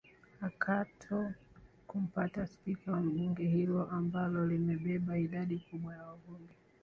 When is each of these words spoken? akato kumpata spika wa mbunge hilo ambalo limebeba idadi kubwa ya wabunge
akato 0.47 1.19
kumpata 1.87 2.45
spika 2.47 2.91
wa 2.91 2.99
mbunge 3.01 3.43
hilo 3.47 3.85
ambalo 3.91 4.45
limebeba 4.47 5.17
idadi 5.17 5.59
kubwa 5.59 5.93
ya 5.95 6.03
wabunge 6.03 6.53